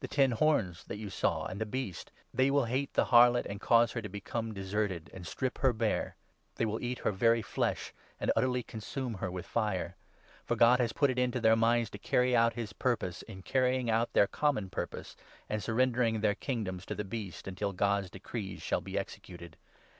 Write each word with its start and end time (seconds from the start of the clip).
The 0.00 0.08
ten 0.08 0.32
horns 0.32 0.82
that 0.86 0.96
you 0.98 1.10
saw, 1.10 1.44
and 1.46 1.60
the 1.60 1.64
16 1.64 1.70
Beast— 1.70 2.12
they 2.34 2.50
will 2.50 2.64
hate 2.64 2.94
the 2.94 3.04
Harlot, 3.04 3.46
and 3.46 3.60
cause 3.60 3.92
her 3.92 4.02
to 4.02 4.08
become 4.08 4.52
deserted 4.52 5.08
and 5.14 5.24
strip 5.24 5.58
her 5.58 5.72
bare; 5.72 6.16
they 6.56 6.66
will 6.66 6.82
eat 6.82 6.98
her 6.98 7.12
very 7.12 7.40
flesh 7.40 7.92
and 8.18 8.32
utterly 8.34 8.64
consume 8.64 9.14
her 9.18 9.30
with 9.30 9.46
fire. 9.46 9.94
For 10.44 10.56
God 10.56 10.80
has 10.80 10.92
put 10.92 11.08
it 11.08 11.20
into 11.20 11.38
their 11.40 11.52
17 11.52 11.60
minds 11.60 11.90
to 11.90 11.98
carry 11.98 12.34
out 12.34 12.54
his 12.54 12.72
purpose, 12.72 13.22
in 13.22 13.42
carrying 13.42 13.88
out 13.88 14.12
their 14.12 14.26
common 14.26 14.70
purpose 14.70 15.14
and 15.48 15.62
surrendering 15.62 16.20
their 16.20 16.34
kingdoms 16.34 16.84
to 16.86 16.96
the 16.96 17.04
Beast, 17.04 17.46
until 17.46 17.72
God's 17.72 18.10
decrees 18.10 18.62
shall 18.62 18.80
be 18.80 18.98
executed. 18.98 19.56